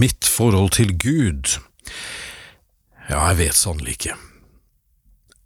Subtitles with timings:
[0.00, 1.58] Mitt forhold til Gud
[3.10, 4.14] Ja, jeg vet sannelig ikke.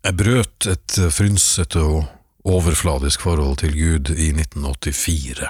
[0.05, 2.05] Jeg brøt et frynsete og
[2.45, 5.49] overfladisk forhold til Gud i 1984.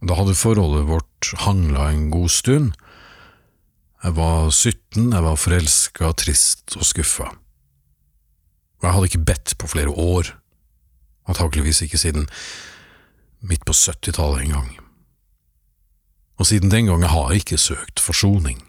[0.00, 2.72] Da hadde forholdet vårt hangla en god stund.
[4.04, 7.28] Jeg var 17, jeg var forelska, trist og skuffa.
[8.80, 10.30] Jeg hadde ikke bedt på flere år,
[11.28, 12.30] antakeligvis ikke siden
[13.40, 14.70] midt på 70-tallet engang.
[16.40, 18.62] Og siden den gang har jeg ikke søkt forsoning.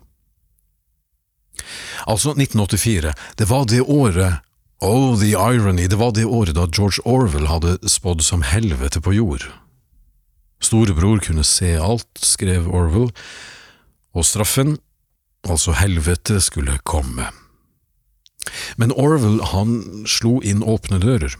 [2.10, 4.42] Altså, 1984, det var det året
[4.82, 9.14] Oh, the irony, det var det året da George Orwell hadde spådd som helvete på
[9.14, 9.46] jord.
[10.62, 13.12] Storebror kunne se alt, skrev Orwell,
[14.18, 14.80] og straffen,
[15.46, 17.30] altså helvete, skulle komme.
[18.82, 19.78] Men Orwell han
[20.10, 21.38] slo inn åpne dører,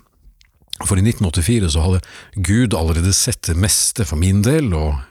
[0.86, 2.06] for i 1984 så hadde
[2.46, 5.02] Gud allerede sett det meste for min del, og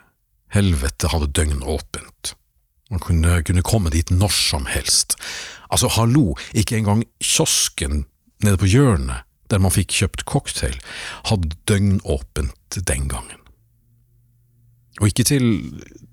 [0.55, 2.35] helvete hadde døgn åpent.
[2.91, 5.15] Man kunne, kunne komme dit når som helst.
[5.71, 8.05] Altså, hallo, ikke engang kiosken
[8.43, 10.77] nede på hjørnet, der man fikk kjøpt cocktail,
[11.31, 13.39] hadde døgnåpent den gangen.
[15.01, 15.47] Og ikke til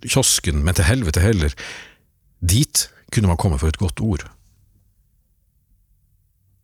[0.06, 1.54] kiosken, men til helvete heller.
[2.42, 4.26] Dit kunne man komme for et godt ord.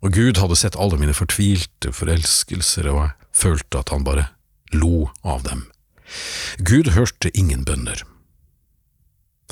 [0.03, 4.27] Og Gud hadde sett alle mine fortvilte forelskelser, og jeg følte at han bare
[4.75, 5.65] lo av dem.
[6.57, 8.03] Gud hørte ingen bønner.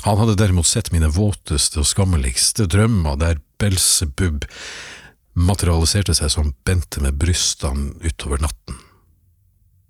[0.02, 4.48] Han hadde derimot sett mine våteste og skammeligste drømmer der Belsebub
[5.38, 8.80] materialiserte seg som Bente med brystene utover natten.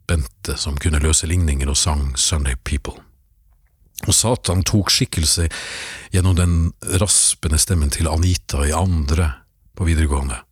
[0.06, 2.98] Bente som kunne løse ligninger og sang Sunday People.
[4.06, 5.48] Og Satan tok skikkelse
[6.12, 6.55] gjennom den
[7.00, 9.31] raspende stemmen til Anita i andre
[9.78, 10.43] på videregående,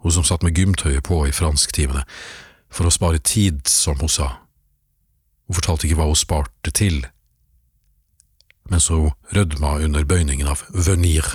[0.00, 2.06] hun som satt med gymtøyet på i fransktimene,
[2.70, 4.30] for å spare tid, som hun sa.
[5.46, 7.04] Hun fortalte ikke hva hun sparte til,
[8.70, 11.26] mens hun rødma under bøyningen av venir,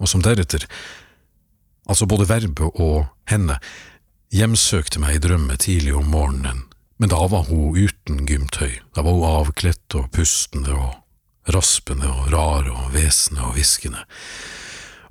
[0.00, 0.64] og som deretter,
[1.84, 3.58] altså både verbet og henne,
[4.32, 6.64] hjemsøkte meg i drømme tidlig om morgenen,
[6.96, 12.32] men da var hun uten gymtøy, da var hun avkledt og pustende og raspende og
[12.32, 14.06] rar og hvesende og hviskende,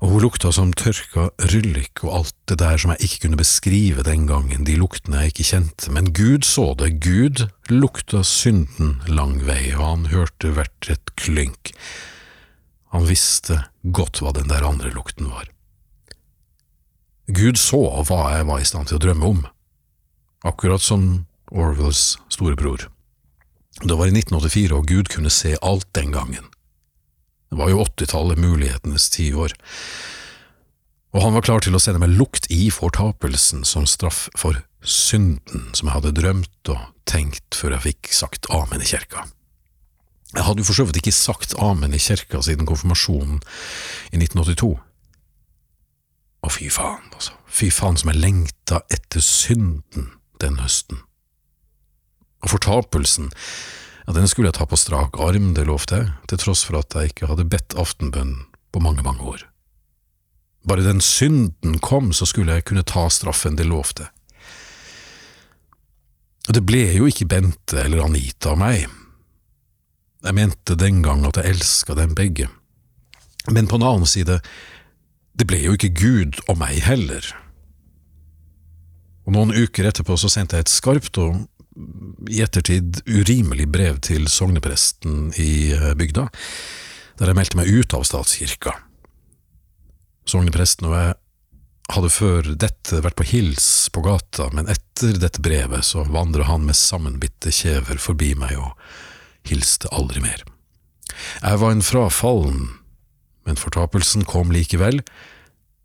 [0.02, 4.06] og hun lukta som tørka ryllik og alt det der som jeg ikke kunne beskrive
[4.06, 9.38] den gangen, de luktene jeg ikke kjente, men Gud så det, Gud lukta synden lang
[9.46, 11.74] vei, og han hørte hvert et klynk.
[12.92, 13.60] Han visste
[13.94, 15.46] godt hva den der andre lukten var.
[17.30, 19.44] Gud så hva jeg var i stand til å drømme om,
[20.42, 22.88] akkurat som Orwells storebror.
[23.86, 26.50] Det var i 1984, og Gud kunne se alt den gangen.
[27.52, 29.54] Det var jo åttitallet, mulighetenes tiår,
[31.12, 35.68] og han var klar til å sende meg lukt i fortapelsen som straff for synden
[35.76, 39.26] som jeg hadde drømt og tenkt før jeg fikk sagt amen i kirka.
[40.32, 43.42] Jeg hadde jo for så vidt ikke sagt amen i kirka siden konfirmasjonen
[44.16, 44.72] i 1982.
[46.42, 51.04] Og fy faen, altså, fy faen som jeg lengta etter synden den høsten.
[52.42, 53.30] Og fortapelsen,
[54.12, 56.92] ja, den skulle jeg ta på strak arm, det lovte jeg, til tross for at
[56.98, 58.34] jeg ikke hadde bedt aftenbønn
[58.76, 59.46] på mange, mange år.
[60.68, 64.10] Bare den synden kom, så skulle jeg kunne ta straffen, det lovte.
[66.50, 68.84] Og det ble jo ikke Bente eller Anita av meg.
[70.28, 72.50] Jeg mente den gang at jeg elska dem begge.
[73.48, 74.42] Men på en annen side,
[75.40, 77.24] det ble jo ikke Gud og meg heller.
[79.24, 81.46] Og noen uker etterpå så sendte jeg et skarpt og
[82.30, 86.28] i ettertid urimelig brev til sognepresten i eh, bygda,
[87.20, 88.76] der jeg meldte meg ut av statskirka.
[90.28, 91.14] Sognepresten og jeg
[91.92, 96.66] hadde før dette vært på hils på gata, men etter dette brevet så vandra han
[96.68, 98.76] med sammenbitte kjever forbi meg og
[99.48, 100.44] hilste aldri mer.
[101.42, 102.68] Jeg var en frafallen,
[103.48, 105.02] men fortapelsen kom likevel,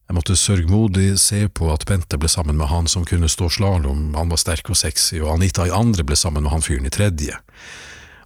[0.07, 4.15] jeg måtte sørgmodig se på at Bente ble sammen med han som kunne stå slalåm,
[4.15, 6.95] han var sterk og sexy, og Anita i andre ble sammen med han fyren i
[6.95, 7.35] tredje.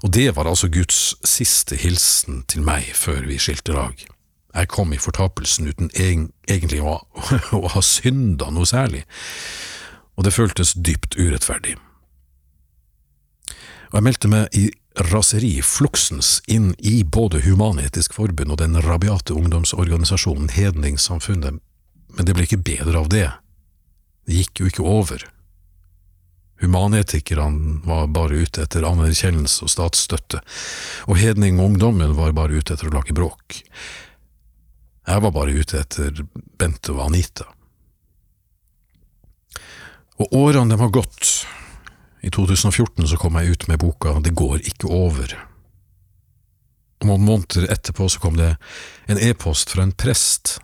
[0.04, 3.96] Og det var altså Guds siste hilsen til meg før vi skilte lag.
[4.50, 6.98] Jeg kom i fortapelsen uten egentlig å,
[7.56, 9.06] å ha synda noe særlig,
[10.20, 11.78] og det føltes dypt urettferdig.
[13.90, 14.68] Og jeg meldte meg i
[15.08, 21.62] raseri fluksens inn i både Human-Etisk Forbund og den rabiate ungdomsorganisasjonen Hedningssamfunnet
[22.16, 23.28] men det ble ikke bedre av det.
[24.26, 25.24] Det gikk jo ikke over.
[26.60, 30.42] Humanetikerne var bare ute etter anerkjennelse og statsstøtte,
[31.08, 33.62] og hedningungdommen var bare ute etter å lage bråk.
[35.08, 36.20] Jeg var bare ute etter
[36.60, 37.48] Bente og Anita.
[40.20, 41.30] Og årene de har gått.
[42.20, 45.32] I 2014 så kom jeg ut med boka Det går ikke over.
[47.00, 48.58] Noen måneder etterpå så kom det
[49.08, 50.58] en e-post fra en prest.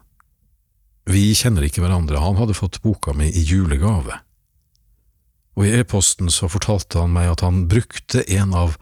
[1.07, 4.21] Vi kjenner ikke hverandre, han hadde fått boka mi i julegave.
[5.57, 8.75] Og i e-posten så fortalte han meg at han brukte en av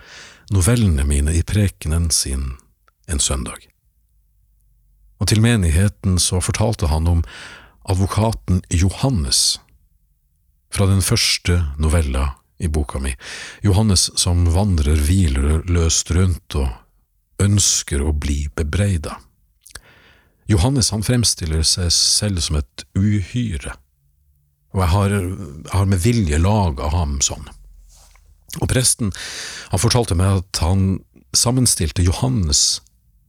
[0.52, 2.54] novellene mine i prekenen sin
[3.06, 3.68] en søndag.
[5.20, 7.20] Og til menigheten så fortalte han om
[7.84, 9.60] advokaten Johannes,
[10.72, 13.12] fra den første novella i boka mi,
[13.62, 19.20] Johannes som vandrer hvileløst rundt og ønsker å bli bebreida.
[20.50, 23.76] Johannes han fremstiller seg selv som et uhyre,
[24.74, 27.46] og jeg har, jeg har med vilje laga ham sånn.
[28.60, 29.12] Og presten
[29.70, 30.98] han fortalte meg at han
[31.34, 32.82] sammenstilte Johannes,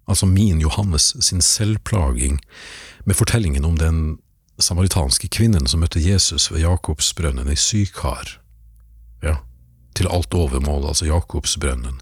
[0.09, 2.39] altså min Johannes, sin selvplaging
[3.05, 4.01] med fortellingen om den
[4.61, 8.37] samaritanske kvinnen som møtte Jesus ved Jakobsbrønnen i Sykar.
[9.25, 9.39] Ja,
[9.95, 12.01] til alt overmål, altså Jakobsbrønnen,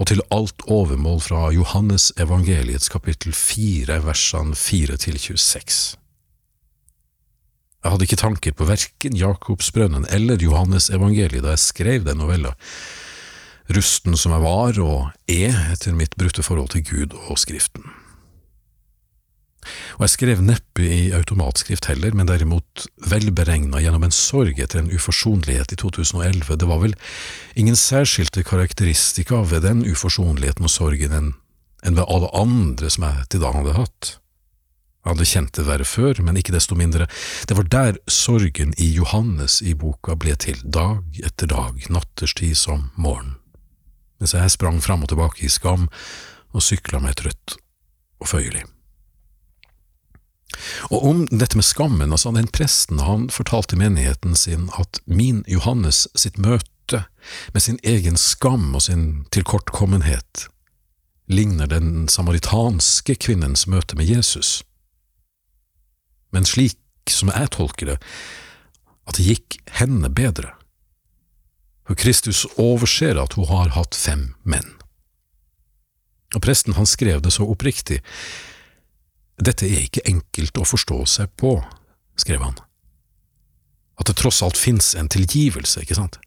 [0.00, 5.96] og til alt overmål fra Johannes evangeliets kapittel 4, versene 4 til 26.
[7.84, 12.56] Jeg hadde ikke tanker på verken Jakobsbrønnen eller Johannes evangeliet da jeg skrev den novella,
[13.76, 17.86] rusten som jeg var og er etter mitt brutte forhold til Gud og Skriften.
[19.96, 24.92] Og jeg skrev neppe i automatskrift heller, men derimot velberegna gjennom en sorg etter en
[24.92, 26.58] uforsonlighet i 2011.
[26.60, 26.94] Det var vel
[27.56, 31.34] ingen særskilte karakteristika ved den uforsonligheten og sorgen enn
[31.86, 34.08] en ved alle andre som jeg til da hadde hatt.
[35.06, 37.06] Jeg hadde kjent det verre før, men ikke desto mindre,
[37.46, 42.88] det var der sorgen i Johannes i boka ble til, dag etter dag, natterstid som
[42.98, 43.36] morgen,
[44.18, 45.86] mens jeg sprang fram og tilbake i skam
[46.50, 47.54] og sykla meg trøtt
[48.18, 48.64] og føyelig.
[50.90, 56.06] Og om dette med skammen, altså den presten, han fortalte menigheten sin at min Johannes
[56.14, 57.06] sitt møte
[57.54, 60.46] med sin egen skam og sin tilkortkommenhet
[61.26, 64.62] ligner den samaritanske kvinnens møte med Jesus.
[66.30, 66.78] Men slik
[67.10, 67.98] som jeg tolker det,
[69.06, 70.52] at det gikk henne bedre.
[71.86, 74.74] For Kristus overser at hun har hatt fem menn.
[76.34, 78.00] Og presten han skrev det så oppriktig
[79.36, 81.58] dette er ikke enkelt å forstå seg på,
[82.16, 82.56] skrev han.
[84.00, 86.18] At det tross alt fins en tilgivelse, ikke sant?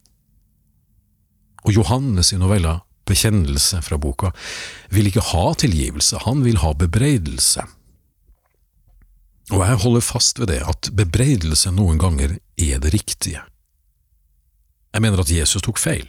[1.65, 2.79] Og Johannes i novella
[3.09, 4.29] Bekjennelse fra boka
[4.93, 7.65] vil ikke ha tilgivelse, han vil ha bebreidelse.
[9.49, 13.41] Og jeg holder fast ved det, at bebreidelse noen ganger er det riktige.
[14.93, 16.05] Jeg mener at Jesus tok feil.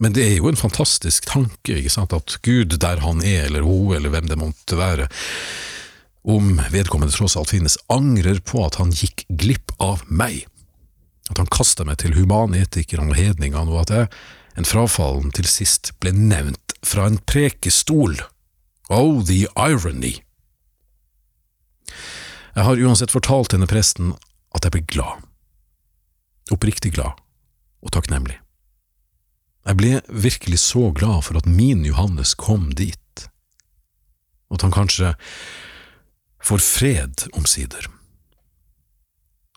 [0.00, 3.66] Men det er jo en fantastisk tanke, ikke sant, at Gud, der han er, eller
[3.66, 5.10] hun, eller hvem det måtte være,
[6.24, 10.46] om vedkommende tross alt finnes, angrer på at han gikk glipp av meg,
[11.28, 14.10] at han kasta meg til humanetikerne og hedningene, og at jeg,
[14.56, 18.16] en frafallen, til sist ble nevnt fra en prekestol.
[18.88, 20.16] Oh, the irony!
[22.56, 24.14] Jeg har uansett fortalt denne presten
[24.56, 25.26] at jeg ble glad,
[26.50, 27.20] oppriktig glad
[27.84, 28.40] og takknemlig.
[29.68, 33.26] Jeg ble virkelig så glad for at min Johannes kom dit,
[34.48, 35.12] og at han kanskje
[36.42, 37.88] får fred omsider.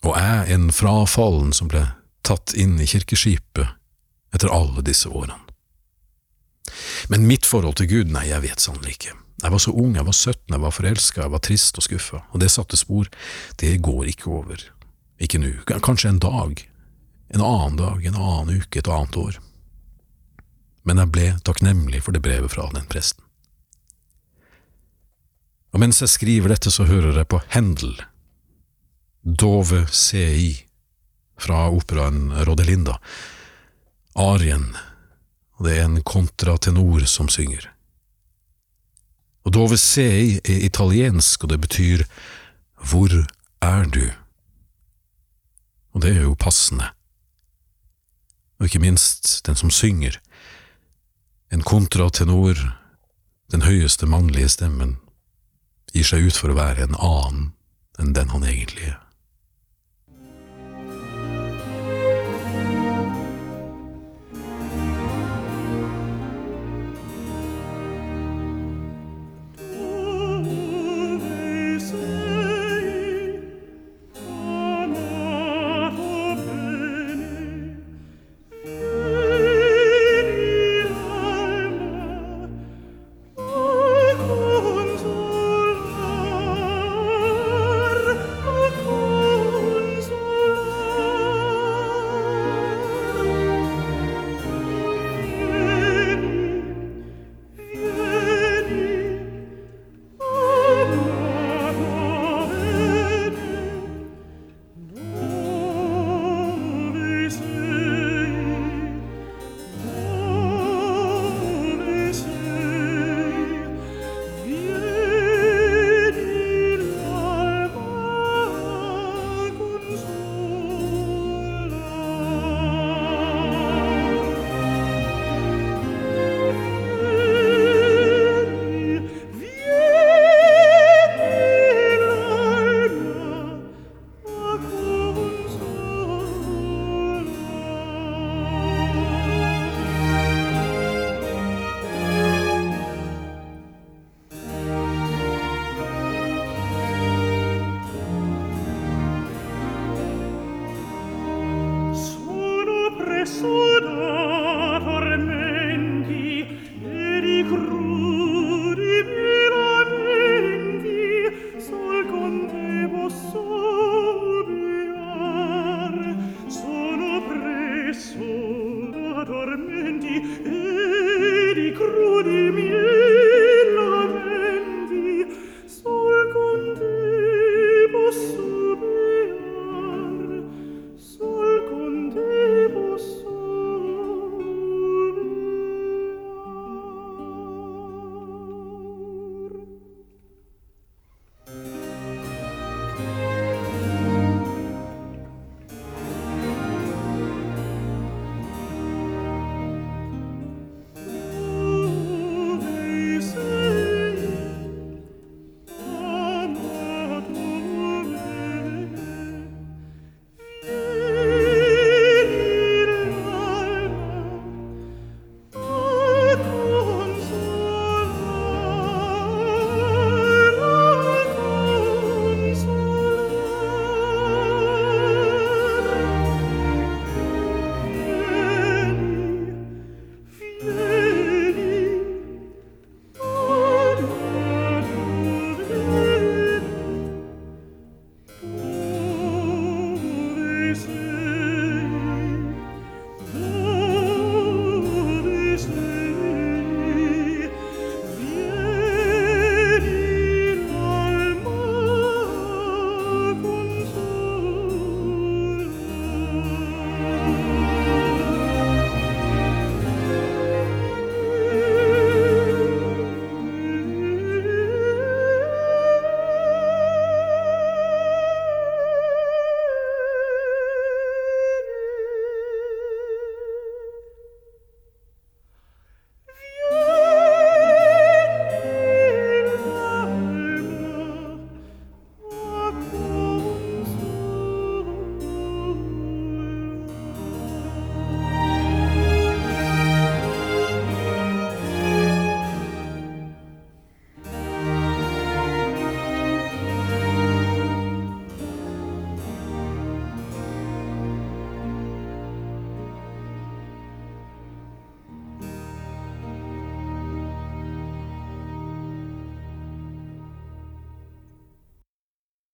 [0.03, 1.85] Og jeg en frafallen som ble
[2.27, 3.71] tatt inn i kirkeskipet
[4.35, 5.39] etter alle disse årene.
[7.11, 9.15] Men mitt forhold til Gud, nei, jeg vet sannelig ikke.
[9.43, 12.21] Jeg var så ung, jeg var 17, jeg var forelska, jeg var trist og skuffa,
[12.31, 13.09] og det satte spor.
[13.59, 14.67] Det går ikke over.
[15.23, 16.63] Ikke nå, kanskje en dag,
[17.33, 19.39] en annen dag, en annen uke, et annet år
[20.83, 23.23] men jeg ble takknemlig for det brevet fra den presten.
[25.73, 27.95] Og mens jeg skriver dette, så hører jeg på Hendel,
[29.23, 30.67] Dove CI,
[31.39, 32.99] fra operaen Rodelinda,
[34.19, 34.67] arien,
[35.57, 37.69] og det er en kontratenor som synger.
[39.43, 42.03] Og Dove CI er italiensk, og det betyr
[42.83, 43.09] Hvor
[43.61, 44.11] er du?
[45.93, 46.89] Og det er jo passende.
[48.59, 50.19] Og ikke minst den som synger
[51.53, 52.57] en kontratenor,
[53.53, 54.97] den høyeste mannlige stemmen,
[55.93, 57.51] gir seg ut for å være en annen
[58.01, 58.99] enn den han egentlig er.